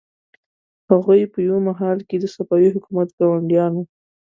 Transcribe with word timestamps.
هغوی 0.89 1.21
په 1.33 1.39
یوه 1.47 1.59
مهال 1.67 1.97
کې 2.07 2.17
د 2.19 2.25
صفوي 2.35 2.69
حکومت 2.75 3.09
ګاونډیان 3.19 3.71
وو. 3.75 3.83